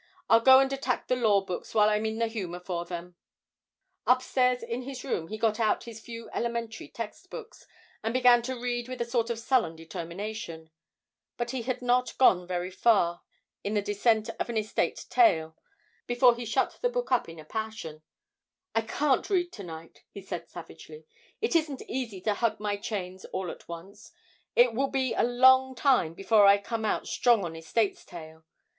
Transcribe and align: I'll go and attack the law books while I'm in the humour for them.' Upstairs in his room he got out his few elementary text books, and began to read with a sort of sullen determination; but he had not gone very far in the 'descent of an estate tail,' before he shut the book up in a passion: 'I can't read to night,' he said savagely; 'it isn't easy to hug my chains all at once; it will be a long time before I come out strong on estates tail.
I'll 0.31 0.39
go 0.39 0.57
and 0.57 0.73
attack 0.73 1.07
the 1.09 1.15
law 1.15 1.41
books 1.41 1.75
while 1.75 1.87
I'm 1.87 2.07
in 2.07 2.17
the 2.17 2.25
humour 2.25 2.59
for 2.59 2.85
them.' 2.85 3.17
Upstairs 4.07 4.63
in 4.63 4.81
his 4.81 5.03
room 5.03 5.27
he 5.27 5.37
got 5.37 5.59
out 5.59 5.83
his 5.83 5.99
few 6.01 6.27
elementary 6.33 6.87
text 6.87 7.29
books, 7.29 7.67
and 8.01 8.11
began 8.11 8.41
to 8.41 8.59
read 8.59 8.87
with 8.89 8.99
a 8.99 9.05
sort 9.05 9.29
of 9.29 9.37
sullen 9.37 9.75
determination; 9.75 10.71
but 11.37 11.51
he 11.51 11.61
had 11.61 11.83
not 11.83 12.17
gone 12.17 12.47
very 12.47 12.71
far 12.71 13.21
in 13.63 13.75
the 13.75 13.81
'descent 13.83 14.31
of 14.39 14.49
an 14.49 14.57
estate 14.57 15.05
tail,' 15.11 15.55
before 16.07 16.33
he 16.35 16.45
shut 16.45 16.79
the 16.81 16.89
book 16.89 17.11
up 17.11 17.29
in 17.29 17.37
a 17.37 17.45
passion: 17.45 18.01
'I 18.73 18.81
can't 18.81 19.29
read 19.29 19.51
to 19.51 19.63
night,' 19.63 20.01
he 20.09 20.21
said 20.23 20.49
savagely; 20.49 21.05
'it 21.41 21.55
isn't 21.55 21.83
easy 21.83 22.19
to 22.21 22.33
hug 22.33 22.59
my 22.59 22.75
chains 22.75 23.23
all 23.25 23.51
at 23.51 23.67
once; 23.67 24.11
it 24.55 24.73
will 24.73 24.89
be 24.89 25.13
a 25.13 25.21
long 25.21 25.75
time 25.75 26.15
before 26.15 26.47
I 26.47 26.57
come 26.57 26.85
out 26.85 27.05
strong 27.07 27.45
on 27.45 27.55
estates 27.55 28.03
tail. 28.03 28.43